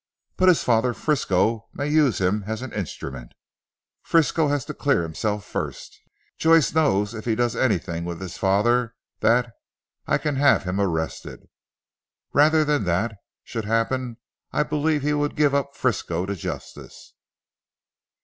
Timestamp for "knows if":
6.73-7.25